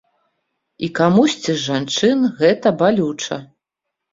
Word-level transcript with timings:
І 0.87 0.87
камусьці 0.99 1.47
з 1.55 1.59
жанчын 1.67 2.25
гэта 2.41 2.67
балюча. 2.81 3.39